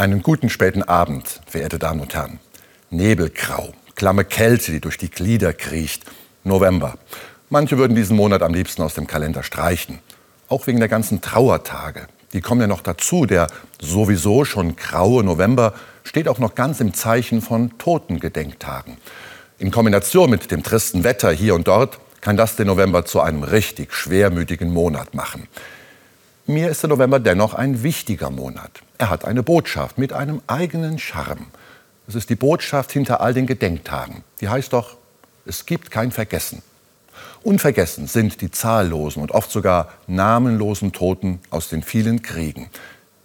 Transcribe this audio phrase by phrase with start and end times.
[0.00, 2.38] Einen guten späten Abend, verehrte Damen und Herren.
[2.88, 6.04] Nebelgrau, klamme Kälte, die durch die Glieder kriecht.
[6.42, 6.94] November.
[7.50, 9.98] Manche würden diesen Monat am liebsten aus dem Kalender streichen.
[10.48, 12.06] Auch wegen der ganzen Trauertage.
[12.32, 13.26] Die kommen ja noch dazu.
[13.26, 13.48] Der
[13.78, 18.96] sowieso schon graue November steht auch noch ganz im Zeichen von Totengedenktagen.
[19.58, 23.42] In Kombination mit dem tristen Wetter hier und dort kann das den November zu einem
[23.42, 25.46] richtig schwermütigen Monat machen.
[26.50, 28.82] Mir ist der November dennoch ein wichtiger Monat.
[28.98, 31.46] Er hat eine Botschaft mit einem eigenen Charme.
[32.08, 34.24] Es ist die Botschaft hinter all den Gedenktagen.
[34.40, 34.96] Die heißt doch,
[35.46, 36.62] es gibt kein Vergessen.
[37.44, 42.68] Unvergessen sind die zahllosen und oft sogar namenlosen Toten aus den vielen Kriegen.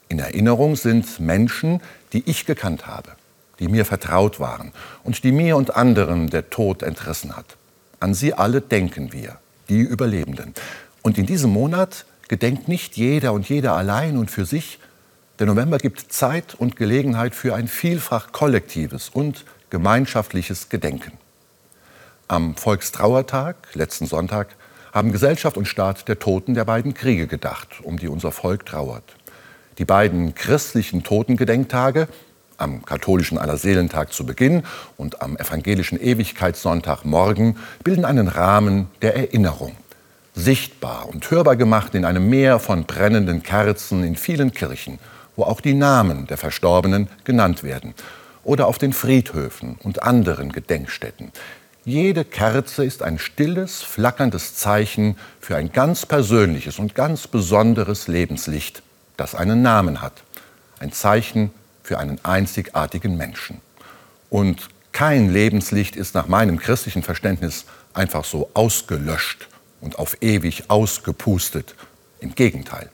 [0.07, 1.81] In Erinnerung sind Menschen,
[2.13, 3.13] die ich gekannt habe,
[3.57, 4.71] die mir vertraut waren
[5.03, 7.57] und die mir und anderen der Tod entrissen hat.
[7.99, 9.37] An sie alle denken wir,
[9.67, 10.53] die Überlebenden.
[11.01, 14.79] Und in diesem Monat gedenkt nicht jeder und jeder allein und für sich,
[15.39, 21.11] der November gibt Zeit und Gelegenheit für ein vielfach kollektives und gemeinschaftliches Gedenken.
[22.27, 24.55] Am Volkstrauertag, letzten Sonntag,
[24.93, 29.03] haben Gesellschaft und Staat der Toten der beiden Kriege gedacht, um die unser Volk trauert.
[29.77, 32.07] Die beiden christlichen Totengedenktage,
[32.57, 34.63] am katholischen Allerseelentag zu Beginn
[34.95, 39.75] und am evangelischen Ewigkeitssonntag morgen, bilden einen Rahmen der Erinnerung.
[40.35, 44.99] Sichtbar und hörbar gemacht in einem Meer von brennenden Kerzen in vielen Kirchen–
[45.35, 47.93] wo auch die Namen der Verstorbenen genannt werden,
[48.43, 51.31] oder auf den Friedhöfen und anderen Gedenkstätten.
[51.83, 58.83] Jede Kerze ist ein stilles, flackerndes Zeichen für ein ganz persönliches und ganz besonderes Lebenslicht,
[59.17, 60.23] das einen Namen hat.
[60.79, 63.61] Ein Zeichen für einen einzigartigen Menschen.
[64.29, 69.47] Und kein Lebenslicht ist nach meinem christlichen Verständnis einfach so ausgelöscht
[69.85, 71.75] und auf ewig ausgepustet.
[72.19, 72.89] Im Gegenteil.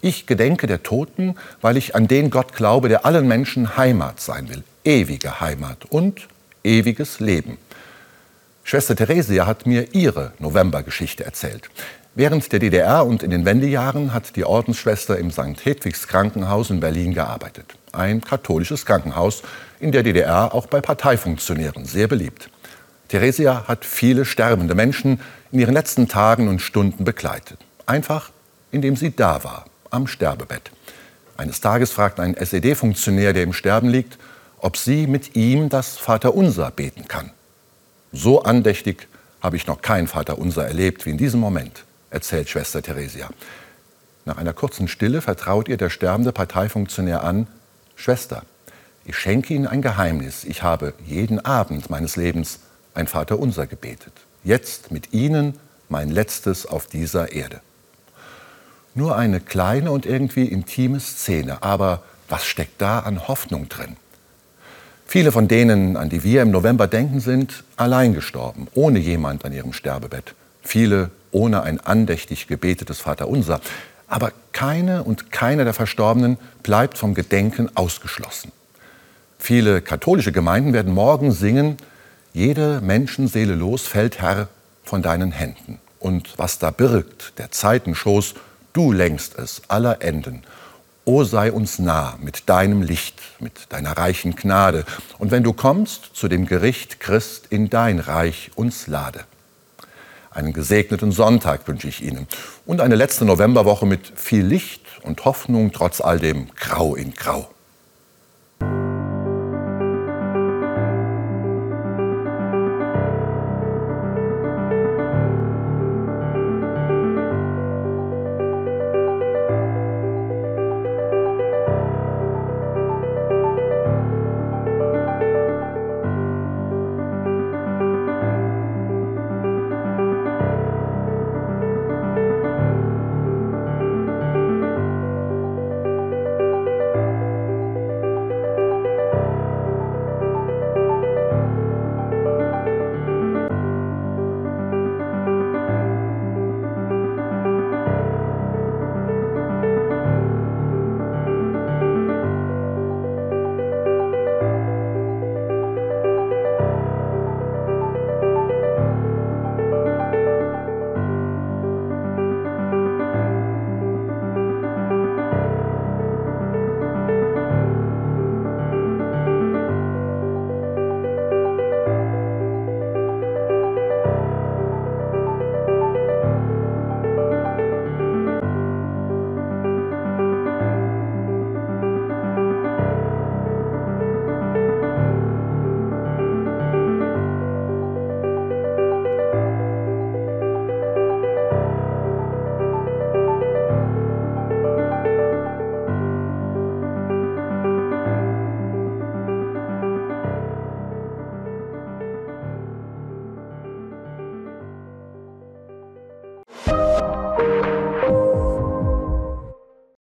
[0.00, 4.48] Ich gedenke der Toten, weil ich an den Gott glaube, der allen Menschen Heimat sein
[4.48, 6.28] will, ewige Heimat und
[6.64, 7.58] ewiges Leben.
[8.64, 11.68] Schwester Theresia hat mir ihre Novembergeschichte erzählt.
[12.14, 15.64] Während der DDR und in den Wendejahren hat die Ordensschwester im St.
[15.64, 17.74] Hedwigs Krankenhaus in Berlin gearbeitet.
[17.92, 19.42] Ein katholisches Krankenhaus,
[19.80, 22.50] in der DDR auch bei Parteifunktionären sehr beliebt.
[23.08, 25.20] Theresia hat viele sterbende Menschen
[25.52, 27.58] in ihren letzten Tagen und Stunden begleitet.
[27.86, 28.30] Einfach,
[28.70, 30.70] indem sie da war, am Sterbebett.
[31.36, 34.18] Eines Tages fragt ein SED-Funktionär, der im Sterben liegt,
[34.58, 37.30] ob sie mit ihm das Vaterunser beten kann.
[38.12, 39.08] So andächtig
[39.40, 43.30] habe ich noch kein Vaterunser erlebt wie in diesem Moment, erzählt Schwester Theresia.
[44.26, 47.46] Nach einer kurzen Stille vertraut ihr der sterbende Parteifunktionär an,
[47.96, 48.42] Schwester,
[49.04, 50.44] ich schenke Ihnen ein Geheimnis.
[50.44, 52.60] Ich habe jeden Abend meines Lebens
[52.94, 54.12] ein Vaterunser gebetet.
[54.42, 55.58] Jetzt mit Ihnen
[55.88, 57.60] mein letztes auf dieser Erde.
[58.94, 63.96] Nur eine kleine und irgendwie intime Szene, aber was steckt da an Hoffnung drin?
[65.06, 69.52] Viele von denen, an die wir im November denken, sind allein gestorben, ohne jemand an
[69.52, 70.34] ihrem Sterbebett.
[70.62, 73.60] Viele ohne ein andächtig gebetetes Vaterunser.
[74.06, 78.52] Aber keine und keiner der Verstorbenen bleibt vom Gedenken ausgeschlossen.
[79.38, 81.76] Viele katholische Gemeinden werden morgen singen,
[82.32, 84.48] jede Menschenseele los fällt Herr
[84.84, 85.78] von deinen Händen.
[85.98, 88.34] Und was da birgt, der Zeitenschoß,
[88.72, 90.42] Du lenkst es aller Enden.
[91.04, 94.84] O sei uns nah mit deinem Licht, mit deiner reichen Gnade.
[95.18, 99.24] Und wenn du kommst zu dem Gericht, Christ, in dein Reich uns lade.
[100.30, 102.28] Einen gesegneten Sonntag wünsche ich Ihnen
[102.64, 107.50] und eine letzte Novemberwoche mit viel Licht und Hoffnung trotz all dem Grau in Grau.